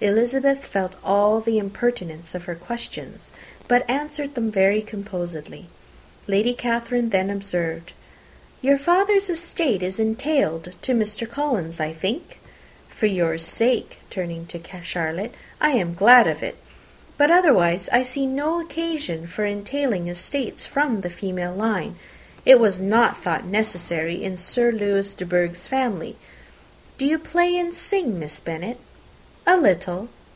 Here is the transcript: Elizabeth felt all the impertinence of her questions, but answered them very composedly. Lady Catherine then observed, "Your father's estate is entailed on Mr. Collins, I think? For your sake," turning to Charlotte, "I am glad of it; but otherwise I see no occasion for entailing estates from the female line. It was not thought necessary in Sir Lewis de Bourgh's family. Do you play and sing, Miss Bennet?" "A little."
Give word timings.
Elizabeth 0.00 0.64
felt 0.64 0.92
all 1.02 1.40
the 1.40 1.58
impertinence 1.58 2.32
of 2.32 2.44
her 2.44 2.54
questions, 2.54 3.32
but 3.66 3.84
answered 3.90 4.36
them 4.36 4.48
very 4.48 4.80
composedly. 4.80 5.66
Lady 6.28 6.54
Catherine 6.54 7.10
then 7.10 7.30
observed, 7.30 7.92
"Your 8.62 8.78
father's 8.78 9.28
estate 9.28 9.82
is 9.82 9.98
entailed 9.98 10.68
on 10.68 10.74
Mr. 10.94 11.28
Collins, 11.28 11.80
I 11.80 11.92
think? 11.92 12.38
For 12.88 13.06
your 13.06 13.38
sake," 13.38 13.98
turning 14.08 14.46
to 14.46 14.60
Charlotte, 14.84 15.34
"I 15.60 15.70
am 15.70 15.94
glad 15.94 16.28
of 16.28 16.44
it; 16.44 16.56
but 17.16 17.32
otherwise 17.32 17.88
I 17.90 18.02
see 18.04 18.24
no 18.24 18.60
occasion 18.60 19.26
for 19.26 19.44
entailing 19.44 20.06
estates 20.06 20.64
from 20.64 21.00
the 21.00 21.10
female 21.10 21.56
line. 21.56 21.96
It 22.46 22.60
was 22.60 22.78
not 22.78 23.16
thought 23.20 23.44
necessary 23.46 24.22
in 24.22 24.36
Sir 24.36 24.70
Lewis 24.70 25.12
de 25.14 25.24
Bourgh's 25.26 25.66
family. 25.66 26.14
Do 26.98 27.04
you 27.04 27.18
play 27.18 27.56
and 27.56 27.74
sing, 27.74 28.20
Miss 28.20 28.38
Bennet?" 28.38 28.78
"A 29.50 29.56
little." 29.56 30.10